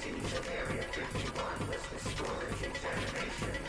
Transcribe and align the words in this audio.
Attention 0.00 0.30
to 0.30 0.50
Area 0.56 0.82
51 0.82 1.68
was 1.68 1.84
historic 1.92 2.52
examination. 2.52 3.59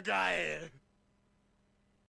Obergeil! 0.00 0.69